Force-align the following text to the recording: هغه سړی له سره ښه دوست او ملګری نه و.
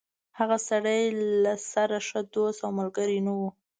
هغه 0.39 0.57
سړی 0.69 1.01
له 1.43 1.53
سره 1.71 1.97
ښه 2.07 2.19
دوست 2.33 2.59
او 2.65 2.71
ملګری 2.79 3.19
نه 3.25 3.33
و. 3.37 3.41